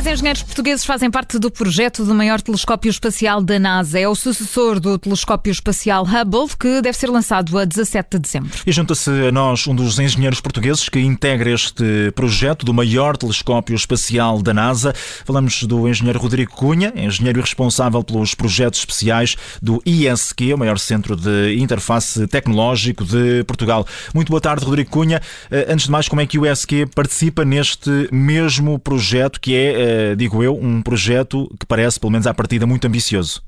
[0.00, 4.00] Três engenheiros portugueses fazem parte do projeto do maior telescópio espacial da NASA.
[4.00, 8.50] É o sucessor do telescópio espacial Hubble, que deve ser lançado a 17 de dezembro.
[8.66, 13.74] E junta-se a nós um dos engenheiros portugueses que integra este projeto do maior telescópio
[13.74, 14.94] espacial da NASA.
[15.26, 21.14] Falamos do engenheiro Rodrigo Cunha, engenheiro responsável pelos projetos especiais do ISQ, o maior centro
[21.14, 23.86] de interface tecnológico de Portugal.
[24.14, 25.20] Muito boa tarde, Rodrigo Cunha.
[25.50, 29.72] Eh, antes de mais, como é que o ISQ participa neste mesmo projeto que é
[29.72, 33.42] eh, digo eu, um projeto que parece, pelo menos à partida, muito ambicioso.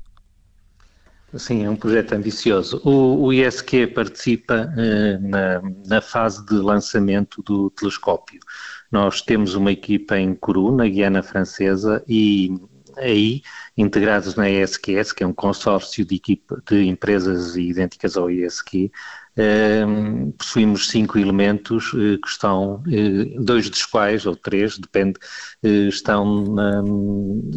[1.35, 2.79] Sim, é um projeto ambicioso.
[2.83, 8.39] O, o ISQ participa eh, na, na, fase de lançamento do telescópio.
[8.91, 12.55] Nós temos uma equipa em Kourou, na Guiana Francesa, e
[12.97, 13.41] aí,
[13.75, 18.91] integrados na ESQS, que é um consórcio de, equipa, de empresas idênticas ao ISQ,
[20.37, 25.19] possuímos cinco elementos uh, que estão, uh, dois dos quais, ou três, depende,
[25.63, 26.55] eh, estão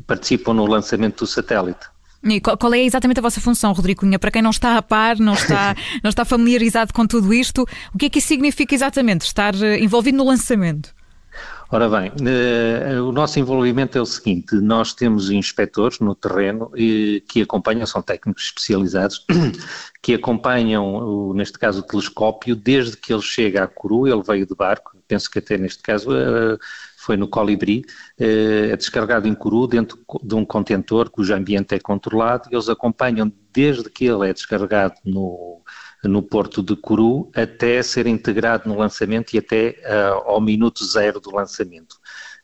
[0.07, 1.87] participam no lançamento do satélite.
[2.25, 4.19] E qual é exatamente a vossa função, Rodrigo Cunha?
[4.19, 7.99] Para quem não está a par, não está, não está familiarizado com tudo isto, o
[7.99, 10.96] que é que isso significa exatamente, estar envolvido no lançamento?
[11.69, 17.27] Ora bem, uh, o nosso envolvimento é o seguinte: nós temos inspectores no terreno uh,
[17.29, 19.27] que acompanham, são técnicos especializados,
[20.01, 24.55] que acompanham, neste caso, o telescópio desde que ele chega à Coru, ele veio de
[24.55, 26.57] barco, penso que até neste caso uh,
[26.97, 27.85] foi no Colibri,
[28.17, 33.91] é descarregado em Coru dentro de um contentor cujo ambiente é controlado, eles acompanham desde
[33.91, 35.63] que ele é descarregado no
[36.05, 41.21] no porto de Curu até ser integrado no lançamento e até uh, ao minuto zero
[41.21, 41.97] do lançamento.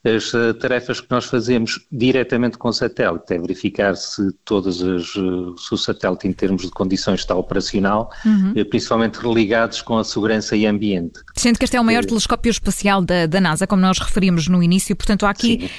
[0.05, 5.15] As uh, tarefas que nós fazemos diretamente com o satélite é verificar se todas as,
[5.15, 8.51] uh, se o satélite em termos de condições está operacional, uhum.
[8.51, 11.21] uh, principalmente religados com a segurança e ambiente.
[11.37, 14.61] Sendo que este é o maior telescópio espacial da, da, NASA, como nós referimos no
[14.61, 15.71] início, portanto há aqui,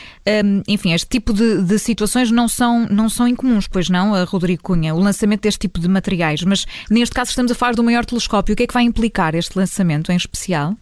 [0.46, 4.24] um, enfim, este tipo de, de, situações não são, não são incomuns, pois não, a
[4.24, 7.84] Rodrigo Cunha, o lançamento deste tipo de materiais, mas neste caso estamos a falar do
[7.84, 10.78] maior telescópio, o que é que vai implicar este lançamento em especial?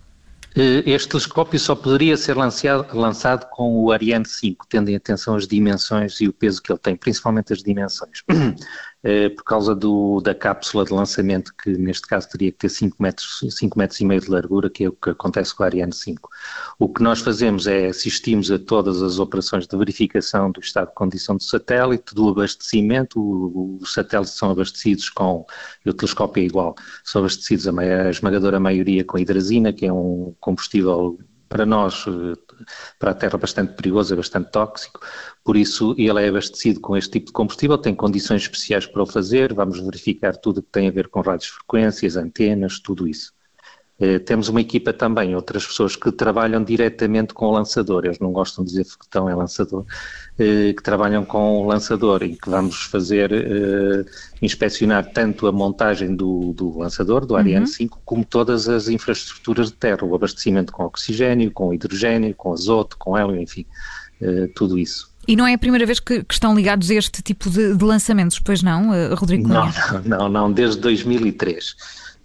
[0.56, 5.36] Eh, este telescópio só poderia ser lançado, lançado, com o Ariane 5, tendo em atenção
[5.36, 8.24] as dimensões e o peso que ele tem, principalmente as dimensões.
[9.04, 13.02] Eh, por causa do, da cápsula de lançamento, que neste caso teria que ter 5
[13.02, 15.92] metros, 5 metros e meio de largura, que é o que acontece com o Ariane
[15.92, 16.30] 5.
[16.78, 20.94] O que nós fazemos é assistimos a todas as operações de verificação do estado de
[20.94, 25.48] condição do satélite, do abastecimento, os satélites são abastecidos com,
[25.84, 30.36] o telescópio é igual, são abastecidos a, a esmagadora maioria com hidrazina, que é um
[30.40, 31.18] combustível
[31.52, 32.56] para nós, eh,
[32.98, 35.02] para a Terra, bastante perigoso, é bastante tóxico,
[35.44, 39.06] por isso ele é abastecido com este tipo de combustível, tem condições especiais para o
[39.06, 43.34] fazer, vamos verificar tudo o que tem a ver com radiofrequências, antenas, tudo isso.
[44.02, 48.32] Eh, temos uma equipa também, outras pessoas que trabalham diretamente com o lançador, eles não
[48.32, 49.86] gostam de dizer foguetão é lançador,
[50.40, 54.04] eh, que trabalham com o lançador e que vamos fazer, eh,
[54.42, 57.72] inspecionar tanto a montagem do, do lançador, do Ariane uhum.
[57.72, 62.98] 5, como todas as infraestruturas de terra, o abastecimento com oxigênio, com hidrogênio, com azoto,
[62.98, 63.68] com hélio, enfim,
[64.56, 65.12] tudo isso.
[65.28, 67.84] E não é a primeira vez que, que estão ligados a este tipo de, de
[67.84, 69.48] lançamentos, pois não, Rodrigo?
[69.48, 69.72] Não,
[70.06, 71.76] não, não, desde 2003.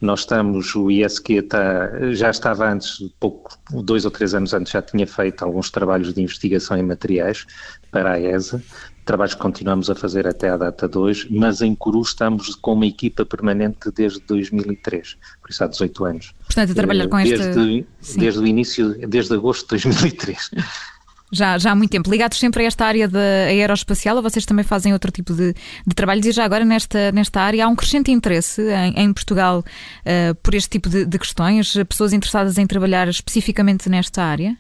[0.00, 4.82] Nós estamos, o ISQ está, já estava antes, pouco, dois ou três anos antes, já
[4.82, 7.46] tinha feito alguns trabalhos de investigação em materiais
[7.90, 8.62] para a ESA,
[9.06, 12.74] trabalhos que continuamos a fazer até à data de hoje, mas em Curu estamos com
[12.74, 16.34] uma equipa permanente desde 2003, por isso há 18 anos.
[16.44, 18.18] Portanto, a trabalhar com desde, esta...
[18.18, 20.50] Desde o início, desde agosto de 2003.
[21.32, 22.10] Já, já há muito tempo.
[22.10, 25.54] Ligados sempre a esta área da aeroespacial, ou vocês também fazem outro tipo de,
[25.87, 26.26] de trabalhos?
[26.26, 30.54] E já agora nesta, nesta área há um crescente interesse em, em Portugal uh, por
[30.54, 31.75] este tipo de, de questões?
[31.88, 34.56] Pessoas interessadas em trabalhar especificamente nesta área?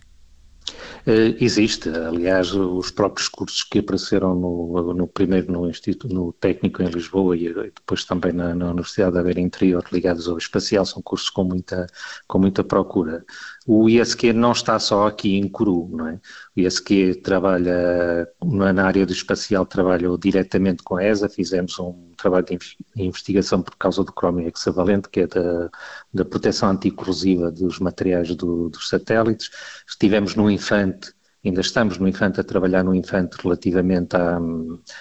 [1.06, 6.82] Uh, existe, aliás, os próprios cursos que apareceram no, no primeiro no Instituto no Técnico
[6.82, 11.00] em Lisboa e depois também na, na Universidade da Beira Interior ligados ao espacial são
[11.00, 11.86] cursos com muita,
[12.26, 13.24] com muita procura.
[13.66, 16.20] O ISQ não está só aqui em Curu, não é?
[16.56, 22.46] O ISQ trabalha na área do espacial, trabalha diretamente com a ESA, fizemos um trabalho
[22.46, 22.58] de
[22.96, 25.70] investigação por causa do cromio hexavalente, que é da,
[26.14, 29.50] da proteção anticorrosiva dos materiais do, dos satélites.
[29.86, 31.12] Estivemos no Infante,
[31.48, 34.38] ainda estamos no Infante a trabalhar no Infante relativamente à,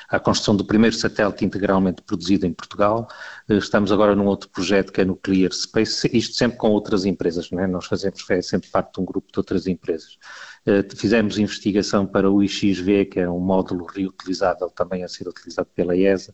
[0.09, 3.07] à construção do primeiro satélite integralmente produzido em Portugal.
[3.50, 7.50] Estamos agora num outro projeto que é no Clear Space, isto sempre com outras empresas,
[7.51, 7.68] não é?
[7.68, 10.18] Nós fazemos, é sempre parte de um grupo de outras empresas.
[10.65, 15.69] Eh, fizemos investigação para o IXV, que é um módulo reutilizável também a ser utilizado
[15.75, 16.33] pela ESA,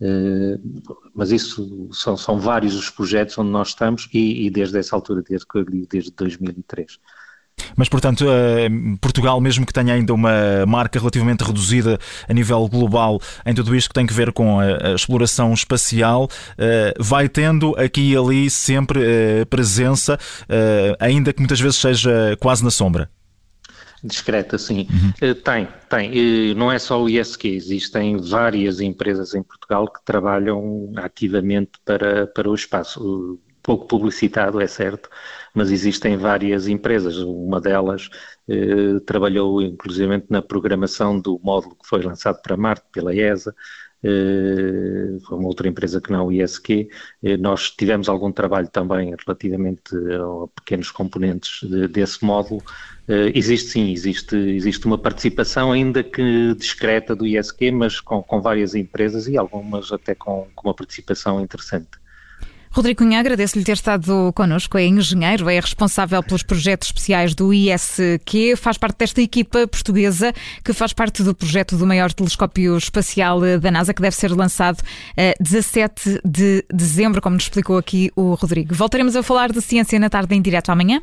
[0.00, 0.58] eh,
[1.14, 5.22] mas isso são, são, vários os projetos onde nós estamos e, e desde essa altura,
[5.22, 5.46] desde,
[5.88, 6.98] desde 2003.
[7.76, 8.24] Mas, portanto,
[9.00, 13.88] Portugal, mesmo que tenha ainda uma marca relativamente reduzida a nível global em tudo isto
[13.88, 16.28] que tem que ver com a, exploração espacial,
[16.98, 19.00] vai tendo aqui e ali sempre
[19.48, 20.18] presença,
[20.98, 23.10] ainda que muitas vezes seja quase na sombra.
[24.02, 24.86] Discreta, sim.
[24.90, 25.34] Uhum.
[25.34, 26.54] Tem, tem.
[26.54, 32.48] Não é só o ISQ, existem várias empresas em Portugal que trabalham ativamente para, para
[32.48, 33.38] o espaço.
[33.62, 35.08] Pouco publicitado, é certo,
[35.54, 37.18] mas existem várias empresas.
[37.18, 38.08] Uma delas
[38.48, 43.54] eh, trabalhou inclusivamente na programação do módulo que foi lançado para Marte pela ESA.
[44.02, 46.88] Eh, foi uma outra empresa que não o ISQ.
[47.22, 52.62] Eh, nós tivemos algum trabalho também relativamente a pequenos componentes de, desse módulo
[53.10, 58.40] Uh, existe sim, existe, existe uma participação ainda que discreta do ISQ, mas com, com
[58.40, 61.88] várias empresas e algumas até com, com uma participação interessante.
[62.72, 64.78] Rodrigo Cunha, agradeço-lhe ter estado connosco.
[64.78, 70.32] É engenheiro, é responsável pelos projetos especiais do ISQ, faz parte desta equipa portuguesa
[70.64, 74.82] que faz parte do projeto do maior telescópio espacial da NASA, que deve ser lançado
[75.16, 78.72] a eh, 17 de dezembro, como nos explicou aqui o Rodrigo.
[78.72, 81.02] Voltaremos a falar de ciência na tarde em direto amanhã.